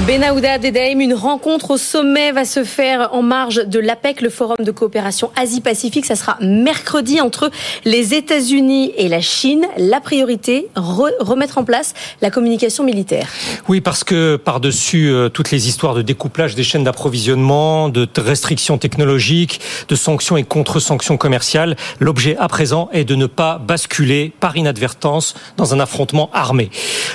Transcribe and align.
Benahouda 0.00 0.58
Dedaim, 0.58 0.98
une 0.98 1.14
rencontre 1.14 1.70
au 1.70 1.76
sommet 1.76 2.32
va 2.32 2.44
se 2.44 2.64
faire 2.64 3.10
en 3.12 3.22
marge 3.22 3.64
de 3.64 3.78
l'APEC, 3.78 4.22
le 4.22 4.28
forum 4.28 4.56
de 4.58 4.72
coopération 4.72 5.30
Asie-Pacifique. 5.36 6.04
Ça 6.04 6.16
sera 6.16 6.36
mercredi 6.40 7.20
entre 7.20 7.48
les 7.84 8.12
États-Unis 8.12 8.92
et 8.96 9.06
la 9.06 9.20
Chine. 9.20 9.64
La 9.76 10.00
priorité, 10.00 10.66
remettre 10.74 11.58
en 11.58 11.64
place 11.64 11.94
la 12.22 12.30
communication 12.30 12.82
militaire. 12.82 13.28
Oui, 13.68 13.80
parce 13.80 14.02
que 14.02 14.34
par-dessus 14.34 15.10
euh, 15.10 15.28
toutes 15.28 15.52
les 15.52 15.68
histoires 15.68 15.94
de 15.94 16.02
découplage 16.02 16.56
des 16.56 16.64
chaînes 16.64 16.84
d'approvisionnement, 16.84 17.88
de 17.88 18.08
restrictions 18.16 18.78
technologiques, 18.78 19.60
de 19.88 19.94
sanctions 19.94 20.36
et 20.36 20.42
contre-sanctions 20.42 21.16
commerciales, 21.16 21.76
l'objet 22.00 22.36
à 22.40 22.48
présent 22.48 22.88
est 22.92 23.04
de 23.04 23.14
ne 23.14 23.26
pas 23.26 23.58
basculer 23.58 24.32
par 24.40 24.56
inadvertance 24.56 25.36
dans 25.56 25.72
un 25.72 25.78
affrontement 25.78 26.30
armé. 26.32 26.70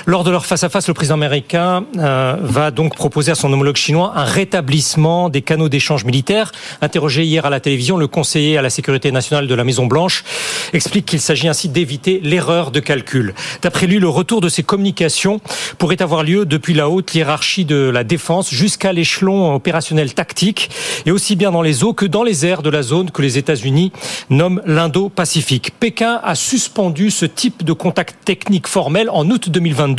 Lors 0.06 0.24
de 0.24 0.30
leur 0.30 0.46
face-à-face, 0.46 0.88
le 0.88 0.94
président 0.94 1.14
américain 1.14 1.84
euh, 1.98 2.36
va 2.40 2.70
donc 2.70 2.96
proposé 2.96 3.32
à 3.32 3.34
son 3.34 3.52
homologue 3.52 3.76
chinois 3.76 4.12
un 4.16 4.24
rétablissement 4.24 5.28
des 5.28 5.42
canaux 5.42 5.68
d'échange 5.68 6.04
militaires. 6.04 6.52
Interrogé 6.80 7.24
hier 7.24 7.44
à 7.44 7.50
la 7.50 7.60
télévision, 7.60 7.98
le 7.98 8.06
conseiller 8.06 8.56
à 8.56 8.62
la 8.62 8.70
sécurité 8.70 9.12
nationale 9.12 9.46
de 9.46 9.54
la 9.54 9.62
Maison 9.62 9.86
Blanche 9.86 10.24
explique 10.72 11.04
qu'il 11.04 11.20
s'agit 11.20 11.48
ainsi 11.48 11.68
d'éviter 11.68 12.20
l'erreur 12.22 12.70
de 12.70 12.80
calcul. 12.80 13.34
D'après 13.60 13.86
lui, 13.86 13.98
le 13.98 14.08
retour 14.08 14.40
de 14.40 14.48
ces 14.48 14.62
communications 14.62 15.40
pourrait 15.78 16.00
avoir 16.00 16.22
lieu 16.22 16.46
depuis 16.46 16.72
la 16.72 16.88
haute 16.88 17.14
hiérarchie 17.14 17.66
de 17.66 17.90
la 17.90 18.04
défense 18.04 18.50
jusqu'à 18.50 18.92
l'échelon 18.92 19.54
opérationnel 19.54 20.14
tactique 20.14 20.70
et 21.04 21.10
aussi 21.10 21.36
bien 21.36 21.50
dans 21.50 21.62
les 21.62 21.84
eaux 21.84 21.92
que 21.92 22.06
dans 22.06 22.22
les 22.22 22.46
airs 22.46 22.62
de 22.62 22.70
la 22.70 22.82
zone 22.82 23.10
que 23.10 23.20
les 23.22 23.36
États-Unis 23.36 23.92
nomment 24.30 24.62
l'Indo-Pacifique. 24.64 25.72
Pékin 25.78 26.20
a 26.22 26.34
suspendu 26.34 27.10
ce 27.10 27.26
type 27.26 27.64
de 27.64 27.72
contact 27.72 28.24
technique 28.24 28.66
formel 28.66 29.10
en 29.10 29.28
août 29.28 29.50
2022 29.50 29.89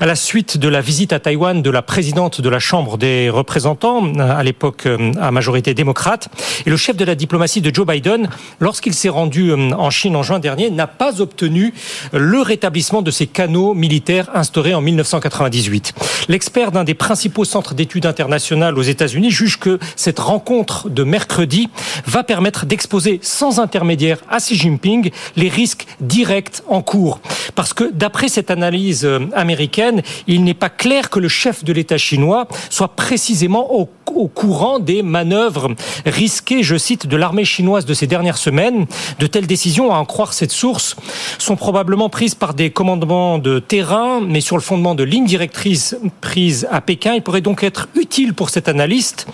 à 0.00 0.06
la 0.06 0.14
suite 0.14 0.58
de 0.58 0.68
la 0.68 0.80
visite 0.80 1.12
à 1.12 1.18
Taïwan 1.18 1.62
de 1.62 1.70
la 1.70 1.82
présidente 1.82 2.40
de 2.40 2.48
la 2.48 2.58
Chambre 2.58 2.98
des 2.98 3.30
représentants, 3.30 4.04
euh, 4.04 4.38
à 4.38 4.42
l'époque 4.42 4.86
euh, 4.86 5.12
à 5.20 5.30
majorité 5.30 5.74
démocrate, 5.74 6.28
et 6.66 6.70
le 6.70 6.76
chef 6.76 6.96
de 6.96 7.04
la 7.04 7.14
diplomatie 7.14 7.60
de 7.60 7.74
Joe 7.74 7.86
Biden, 7.86 8.28
lorsqu'il 8.60 8.94
s'est 8.94 9.08
rendu 9.08 9.50
euh, 9.50 9.70
en 9.72 9.90
Chine 9.90 10.16
en 10.16 10.22
juin 10.22 10.38
dernier, 10.38 10.70
n'a 10.70 10.86
pas 10.86 11.20
obtenu 11.20 11.72
le 12.12 12.40
rétablissement 12.40 13.02
de 13.02 13.10
ces 13.10 13.26
canaux 13.26 13.74
militaires 13.74 14.28
instaurés 14.34 14.74
en 14.74 14.80
1998. 14.80 15.94
L'expert 16.28 16.72
d'un 16.72 16.84
des 16.84 16.94
principaux 16.94 17.44
centres 17.44 17.74
d'études 17.74 18.06
internationales 18.06 18.78
aux 18.78 18.82
États-Unis 18.82 19.30
juge 19.30 19.58
que 19.58 19.78
cette 19.96 20.18
rencontre 20.18 20.88
de 20.88 21.04
mercredi 21.04 21.68
va 22.06 22.22
permettre 22.22 22.66
d'exposer 22.66 23.20
sans 23.22 23.60
intermédiaire 23.60 24.18
à 24.28 24.38
Xi 24.38 24.56
Jinping 24.56 25.10
les 25.36 25.48
risques 25.48 25.86
directs 26.00 26.62
en 26.68 26.82
cours. 26.82 27.20
Parce 27.54 27.74
que 27.74 27.90
d'après 27.92 28.28
cette 28.28 28.50
analyse 28.50 29.08
américaine, 29.34 30.02
il 30.26 30.44
n'est 30.44 30.54
pas 30.54 30.68
clair 30.68 31.10
que 31.10 31.18
le 31.18 31.28
chef 31.28 31.64
de 31.64 31.72
l'État 31.72 31.98
chinois 31.98 32.48
soit 32.70 32.88
précisément 32.96 33.72
au, 33.74 33.88
courant 34.34 34.78
des 34.78 35.02
manœuvres 35.02 35.74
risquées, 36.04 36.62
je 36.62 36.76
cite, 36.76 37.06
de 37.06 37.16
l'armée 37.16 37.46
chinoise 37.46 37.86
de 37.86 37.94
ces 37.94 38.06
dernières 38.06 38.36
semaines. 38.36 38.86
De 39.18 39.26
telles 39.26 39.46
décisions, 39.46 39.92
à 39.92 39.96
en 39.96 40.04
croire 40.04 40.34
cette 40.34 40.52
source, 40.52 40.96
sont 41.38 41.56
probablement 41.56 42.10
prises 42.10 42.34
par 42.34 42.52
des 42.52 42.70
commandements 42.70 43.38
de 43.38 43.58
terrain, 43.58 44.20
mais 44.20 44.42
sur 44.42 44.56
le 44.56 44.62
fondement 44.62 44.94
de 44.94 45.02
lignes 45.02 45.24
directrices 45.24 45.96
prises 46.20 46.68
à 46.70 46.82
Pékin. 46.82 47.14
Il 47.14 47.22
pourrait 47.22 47.40
donc 47.40 47.62
être 47.62 47.88
utile 47.94 48.34
pour 48.34 48.50
cet 48.50 48.68
analyste 48.68 49.26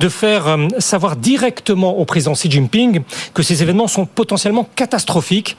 de 0.00 0.08
faire 0.08 0.46
euh, 0.46 0.68
savoir 0.78 1.16
directement 1.16 1.98
au 1.98 2.04
président 2.04 2.32
Xi 2.32 2.50
Jinping 2.50 3.02
que 3.34 3.42
ces 3.42 3.62
événements 3.62 3.88
sont 3.88 4.06
potentiellement 4.06 4.68
catastrophiques. 4.76 5.56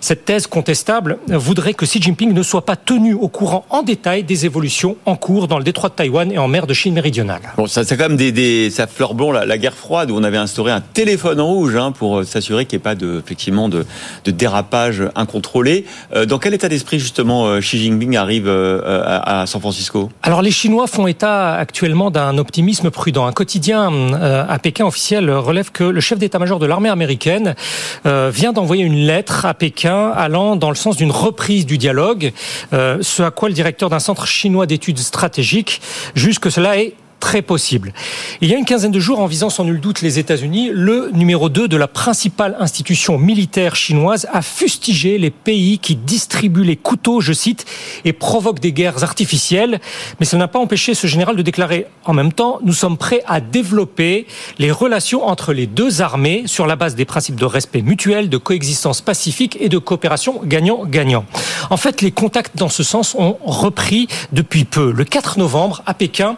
Cette 0.00 0.24
thèse 0.24 0.46
contestable 0.46 1.18
voudrait 1.28 1.74
que 1.74 1.84
Xi 1.84 2.00
Jinping 2.00 2.32
ne 2.32 2.42
soit 2.42 2.64
pas 2.64 2.76
tenu 2.76 3.14
au 3.24 3.28
courant 3.28 3.64
en 3.70 3.82
détail 3.82 4.22
des 4.22 4.44
évolutions 4.44 4.98
en 5.06 5.16
cours 5.16 5.48
dans 5.48 5.56
le 5.56 5.64
détroit 5.64 5.88
de 5.88 5.94
Taïwan 5.94 6.30
et 6.30 6.36
en 6.36 6.46
mer 6.46 6.66
de 6.66 6.74
Chine 6.74 6.92
méridionale. 6.92 7.40
Bon, 7.56 7.66
ça 7.66 7.82
c'est 7.82 7.96
quand 7.96 8.10
même 8.10 8.18
des, 8.18 8.32
des 8.32 8.68
ça 8.68 8.86
fleur 8.86 9.14
blond 9.14 9.32
la, 9.32 9.56
guerre 9.56 9.72
froide 9.72 10.10
où 10.10 10.16
on 10.18 10.22
avait 10.22 10.36
instauré 10.36 10.72
un 10.72 10.82
téléphone 10.82 11.40
rouge 11.40 11.74
hein, 11.74 11.90
pour 11.90 12.18
euh, 12.18 12.24
s'assurer 12.24 12.66
qu'il 12.66 12.76
n'y 12.76 12.82
ait 12.82 12.84
pas 12.84 12.94
de 12.94 13.22
effectivement 13.24 13.70
de, 13.70 13.86
de 14.26 14.30
dérapage 14.30 15.02
incontrôlé. 15.14 15.86
Euh, 16.14 16.26
dans 16.26 16.38
quel 16.38 16.52
état 16.52 16.68
d'esprit 16.68 16.98
justement 16.98 17.46
euh, 17.46 17.60
Xi 17.60 17.78
Jinping 17.78 18.14
arrive 18.14 18.46
à, 18.46 19.40
à, 19.40 19.46
San 19.46 19.58
Francisco? 19.62 20.10
Alors 20.22 20.42
les 20.42 20.50
Chinois 20.50 20.86
font 20.86 21.06
état 21.06 21.54
actuellement 21.54 22.10
d'un 22.10 22.36
optimisme 22.36 22.90
prudent. 22.90 23.24
Un 23.24 23.32
quotidien 23.32 23.90
à 24.12 24.58
Pékin 24.58 24.84
officiel 24.84 25.30
relève 25.30 25.70
que 25.72 25.84
le 25.84 26.00
chef 26.02 26.18
d'état-major 26.18 26.58
de 26.58 26.66
l'armée 26.66 26.90
américaine 26.90 27.54
vient 28.04 28.52
d'envoyer 28.52 28.84
une 28.84 29.06
lettre 29.06 29.46
à 29.46 29.54
Pékin 29.54 30.12
allant 30.14 30.56
dans 30.56 30.68
le 30.68 30.76
sens 30.76 30.98
d'une 30.98 31.10
reprise 31.10 31.64
du 31.64 31.78
dialogue, 31.78 32.32
ce 33.14 33.22
à 33.22 33.30
quoi 33.30 33.48
le 33.48 33.54
directeur 33.54 33.90
d'un 33.90 34.00
centre 34.00 34.26
chinois 34.26 34.66
d'études 34.66 34.98
stratégiques. 34.98 35.80
Jusque 36.14 36.50
cela 36.50 36.78
est 36.78 36.94
très 37.20 37.42
possible. 37.42 37.92
Il 38.40 38.50
y 38.50 38.54
a 38.54 38.58
une 38.58 38.64
quinzaine 38.64 38.90
de 38.90 39.00
jours, 39.00 39.20
en 39.20 39.26
visant 39.26 39.50
sans 39.50 39.64
nul 39.64 39.80
doute 39.80 40.02
les 40.02 40.18
États-Unis, 40.18 40.70
le 40.72 41.10
numéro 41.12 41.48
2 41.48 41.68
de 41.68 41.76
la 41.76 41.88
principale 41.88 42.56
institution 42.60 43.18
militaire 43.18 43.76
chinoise 43.76 44.26
a 44.32 44.42
fustigé 44.42 45.18
les 45.18 45.30
pays 45.30 45.78
qui 45.78 45.96
distribuent 45.96 46.64
les 46.64 46.76
couteaux, 46.76 47.20
je 47.20 47.32
cite, 47.32 47.64
et 48.04 48.12
provoquent 48.12 48.60
des 48.60 48.72
guerres 48.72 49.02
artificielles. 49.02 49.80
Mais 50.20 50.26
ça 50.26 50.36
n'a 50.36 50.48
pas 50.48 50.58
empêché 50.58 50.94
ce 50.94 51.06
général 51.06 51.36
de 51.36 51.42
déclarer 51.42 51.86
en 52.04 52.12
même 52.12 52.32
temps, 52.32 52.58
nous 52.62 52.72
sommes 52.72 52.98
prêts 52.98 53.22
à 53.26 53.40
développer 53.40 54.26
les 54.58 54.70
relations 54.70 55.26
entre 55.26 55.52
les 55.52 55.66
deux 55.66 56.02
armées 56.02 56.44
sur 56.46 56.66
la 56.66 56.76
base 56.76 56.94
des 56.94 57.04
principes 57.04 57.36
de 57.36 57.44
respect 57.44 57.82
mutuel, 57.82 58.28
de 58.28 58.36
coexistence 58.36 59.00
pacifique 59.00 59.56
et 59.60 59.68
de 59.68 59.78
coopération 59.78 60.40
gagnant-gagnant. 60.44 61.24
En 61.70 61.76
fait, 61.76 62.02
les 62.02 62.10
contacts 62.10 62.56
dans 62.56 62.68
ce 62.68 62.82
sens 62.82 63.14
ont 63.18 63.38
repris 63.44 64.08
depuis 64.32 64.64
peu. 64.64 64.92
Le 64.92 65.04
4 65.04 65.38
novembre, 65.38 65.82
à 65.86 65.94
Pékin, 65.94 66.36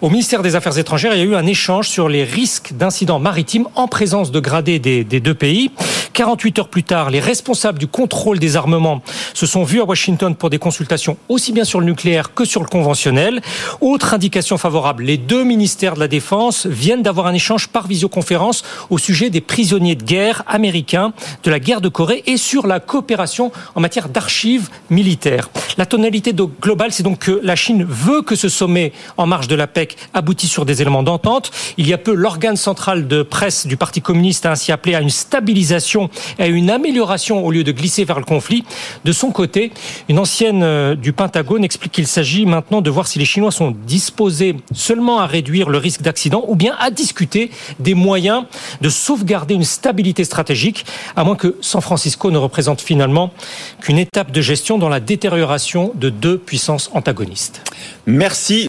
au 0.00 0.10
ministère 0.10 0.42
des 0.42 0.56
Affaires 0.56 0.78
étrangères, 0.78 1.14
il 1.14 1.18
y 1.18 1.22
a 1.22 1.24
eu 1.24 1.34
un 1.34 1.46
échange 1.46 1.88
sur 1.88 2.08
les 2.08 2.24
risques 2.24 2.72
d'incidents 2.72 3.18
maritimes 3.18 3.66
en 3.74 3.88
présence 3.88 4.30
de 4.30 4.40
gradés 4.40 4.78
des, 4.78 5.04
deux 5.04 5.34
pays. 5.34 5.70
48 6.16 6.60
heures 6.60 6.68
plus 6.68 6.82
tard, 6.82 7.10
les 7.10 7.20
responsables 7.20 7.78
du 7.78 7.86
contrôle 7.86 8.38
des 8.38 8.56
armements 8.56 9.02
se 9.34 9.44
sont 9.44 9.64
vus 9.64 9.82
à 9.82 9.84
Washington 9.84 10.34
pour 10.34 10.48
des 10.48 10.58
consultations 10.58 11.18
aussi 11.28 11.52
bien 11.52 11.64
sur 11.64 11.78
le 11.78 11.84
nucléaire 11.84 12.32
que 12.32 12.46
sur 12.46 12.62
le 12.62 12.68
conventionnel. 12.68 13.42
Autre 13.82 14.14
indication 14.14 14.56
favorable, 14.56 15.04
les 15.04 15.18
deux 15.18 15.44
ministères 15.44 15.92
de 15.92 16.00
la 16.00 16.08
Défense 16.08 16.64
viennent 16.64 17.02
d'avoir 17.02 17.26
un 17.26 17.34
échange 17.34 17.68
par 17.68 17.86
visioconférence 17.86 18.64
au 18.88 18.96
sujet 18.96 19.28
des 19.28 19.42
prisonniers 19.42 19.94
de 19.94 20.04
guerre 20.04 20.42
américains 20.46 21.12
de 21.42 21.50
la 21.50 21.60
guerre 21.60 21.82
de 21.82 21.90
Corée 21.90 22.22
et 22.24 22.38
sur 22.38 22.66
la 22.66 22.80
coopération 22.80 23.52
en 23.74 23.82
matière 23.82 24.08
d'archives 24.08 24.70
militaires. 24.88 25.50
La 25.76 25.84
tonalité 25.84 26.34
globale, 26.62 26.92
c'est 26.92 27.02
donc 27.02 27.18
que 27.18 27.40
la 27.42 27.56
Chine 27.56 27.84
veut 27.86 28.22
que 28.22 28.36
ce 28.36 28.48
sommet 28.48 28.94
en 29.18 29.26
marge 29.26 29.48
de 29.48 29.54
la 29.54 29.66
PEC 29.66 29.98
aboutit 30.14 30.48
sur 30.48 30.64
des 30.64 30.80
éléments 30.80 31.02
d'entente. 31.02 31.50
Il 31.76 31.86
y 31.86 31.92
a 31.92 31.98
peu, 31.98 32.14
l'organe 32.14 32.56
central 32.56 33.06
de 33.06 33.22
presse 33.22 33.66
du 33.66 33.76
Parti 33.76 34.00
communiste 34.00 34.46
a 34.46 34.52
ainsi 34.52 34.72
appelé 34.72 34.94
à 34.94 35.02
une 35.02 35.10
stabilisation 35.10 36.05
à 36.38 36.46
une 36.46 36.70
amélioration 36.70 37.44
au 37.44 37.50
lieu 37.50 37.64
de 37.64 37.72
glisser 37.72 38.04
vers 38.04 38.18
le 38.18 38.24
conflit. 38.24 38.64
De 39.04 39.12
son 39.12 39.30
côté, 39.30 39.72
une 40.08 40.18
ancienne 40.18 40.62
euh, 40.62 40.94
du 40.94 41.12
Pentagone 41.12 41.64
explique 41.64 41.92
qu'il 41.92 42.06
s'agit 42.06 42.46
maintenant 42.46 42.80
de 42.80 42.90
voir 42.90 43.06
si 43.06 43.18
les 43.18 43.24
Chinois 43.24 43.52
sont 43.52 43.74
disposés 43.86 44.56
seulement 44.72 45.20
à 45.20 45.26
réduire 45.26 45.70
le 45.70 45.78
risque 45.78 46.02
d'accident 46.02 46.44
ou 46.48 46.54
bien 46.54 46.74
à 46.78 46.90
discuter 46.90 47.50
des 47.78 47.94
moyens 47.94 48.44
de 48.80 48.88
sauvegarder 48.88 49.54
une 49.54 49.64
stabilité 49.64 50.24
stratégique, 50.24 50.84
à 51.14 51.24
moins 51.24 51.36
que 51.36 51.56
San 51.60 51.80
Francisco 51.80 52.30
ne 52.30 52.38
représente 52.38 52.80
finalement 52.80 53.32
qu'une 53.80 53.98
étape 53.98 54.32
de 54.32 54.40
gestion 54.40 54.78
dans 54.78 54.88
la 54.88 55.00
détérioration 55.00 55.92
de 55.94 56.10
deux 56.10 56.38
puissances 56.38 56.90
antagonistes. 56.94 57.62
Merci. 58.06 58.64